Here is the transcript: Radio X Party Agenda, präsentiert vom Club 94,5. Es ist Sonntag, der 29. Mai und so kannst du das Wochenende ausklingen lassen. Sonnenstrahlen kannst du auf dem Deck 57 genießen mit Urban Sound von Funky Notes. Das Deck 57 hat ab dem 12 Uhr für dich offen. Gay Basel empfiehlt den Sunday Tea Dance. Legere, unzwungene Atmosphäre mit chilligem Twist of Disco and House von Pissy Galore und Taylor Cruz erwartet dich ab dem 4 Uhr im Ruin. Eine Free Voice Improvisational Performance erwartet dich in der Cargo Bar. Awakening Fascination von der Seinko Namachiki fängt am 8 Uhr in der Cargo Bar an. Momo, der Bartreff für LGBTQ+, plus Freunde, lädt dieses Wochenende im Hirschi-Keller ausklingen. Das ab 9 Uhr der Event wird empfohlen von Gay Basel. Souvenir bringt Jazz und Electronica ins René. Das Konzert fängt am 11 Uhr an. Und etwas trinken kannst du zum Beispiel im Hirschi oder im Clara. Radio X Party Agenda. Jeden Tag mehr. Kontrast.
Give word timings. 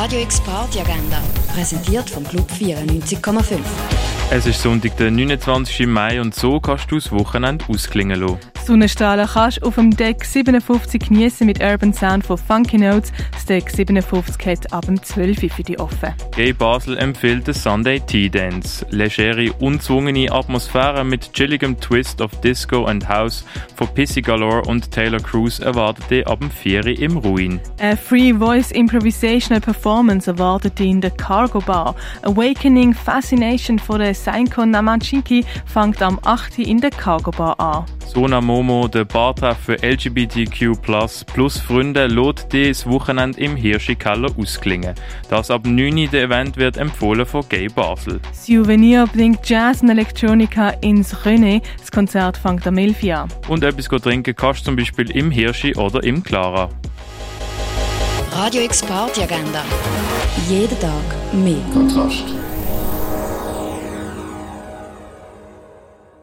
Radio 0.00 0.20
X 0.20 0.40
Party 0.42 0.78
Agenda, 0.78 1.20
präsentiert 1.52 2.08
vom 2.08 2.22
Club 2.22 2.48
94,5. 2.52 3.58
Es 4.30 4.46
ist 4.46 4.62
Sonntag, 4.62 4.96
der 4.96 5.10
29. 5.10 5.88
Mai 5.88 6.20
und 6.20 6.36
so 6.36 6.60
kannst 6.60 6.92
du 6.92 6.94
das 6.94 7.10
Wochenende 7.10 7.64
ausklingen 7.68 8.20
lassen. 8.20 8.38
Sonnenstrahlen 8.68 9.26
kannst 9.26 9.62
du 9.62 9.66
auf 9.66 9.76
dem 9.76 9.96
Deck 9.96 10.22
57 10.22 11.08
genießen 11.08 11.46
mit 11.46 11.62
Urban 11.62 11.94
Sound 11.94 12.26
von 12.26 12.36
Funky 12.36 12.76
Notes. 12.76 13.14
Das 13.32 13.46
Deck 13.46 13.70
57 13.70 14.46
hat 14.46 14.70
ab 14.74 14.84
dem 14.84 15.02
12 15.02 15.42
Uhr 15.42 15.48
für 15.48 15.62
dich 15.62 15.80
offen. 15.80 16.12
Gay 16.36 16.52
Basel 16.52 16.98
empfiehlt 16.98 17.46
den 17.46 17.54
Sunday 17.54 17.98
Tea 17.98 18.28
Dance. 18.28 18.84
Legere, 18.90 19.54
unzwungene 19.54 20.30
Atmosphäre 20.30 21.02
mit 21.02 21.32
chilligem 21.32 21.80
Twist 21.80 22.20
of 22.20 22.30
Disco 22.42 22.84
and 22.84 23.08
House 23.08 23.42
von 23.74 23.88
Pissy 23.94 24.20
Galore 24.20 24.60
und 24.68 24.90
Taylor 24.90 25.20
Cruz 25.20 25.60
erwartet 25.60 26.10
dich 26.10 26.26
ab 26.26 26.40
dem 26.40 26.50
4 26.50 26.84
Uhr 26.84 26.98
im 26.98 27.16
Ruin. 27.16 27.60
Eine 27.78 27.96
Free 27.96 28.34
Voice 28.34 28.70
Improvisational 28.70 29.62
Performance 29.62 30.30
erwartet 30.30 30.78
dich 30.78 30.90
in 30.90 31.00
der 31.00 31.12
Cargo 31.12 31.60
Bar. 31.60 31.94
Awakening 32.20 32.92
Fascination 32.92 33.78
von 33.78 34.00
der 34.00 34.14
Seinko 34.14 34.66
Namachiki 34.66 35.46
fängt 35.64 36.02
am 36.02 36.20
8 36.22 36.58
Uhr 36.58 36.66
in 36.66 36.82
der 36.82 36.90
Cargo 36.90 37.30
Bar 37.30 37.58
an. 37.58 37.86
Momo, 38.26 38.88
der 38.88 39.04
Bartreff 39.04 39.58
für 39.58 39.76
LGBTQ+, 39.80 40.72
plus 41.32 41.58
Freunde, 41.58 42.08
lädt 42.08 42.52
dieses 42.52 42.84
Wochenende 42.86 43.38
im 43.40 43.54
Hirschi-Keller 43.54 44.30
ausklingen. 44.36 44.94
Das 45.30 45.50
ab 45.50 45.64
9 45.64 45.96
Uhr 45.96 46.06
der 46.08 46.24
Event 46.24 46.56
wird 46.56 46.76
empfohlen 46.76 47.24
von 47.24 47.44
Gay 47.48 47.68
Basel. 47.68 48.20
Souvenir 48.32 49.06
bringt 49.06 49.48
Jazz 49.48 49.82
und 49.82 49.90
Electronica 49.90 50.70
ins 50.80 51.14
René. 51.14 51.62
Das 51.78 51.92
Konzert 51.92 52.36
fängt 52.36 52.66
am 52.66 52.76
11 52.76 53.02
Uhr 53.04 53.16
an. 53.16 53.28
Und 53.46 53.62
etwas 53.62 53.86
trinken 54.02 54.34
kannst 54.34 54.60
du 54.62 54.64
zum 54.64 54.76
Beispiel 54.76 55.10
im 55.12 55.30
Hirschi 55.30 55.76
oder 55.76 56.02
im 56.02 56.22
Clara. 56.22 56.68
Radio 58.32 58.62
X 58.62 58.82
Party 58.82 59.22
Agenda. 59.22 59.64
Jeden 60.48 60.78
Tag 60.80 60.92
mehr. 61.32 61.62
Kontrast. 61.72 62.24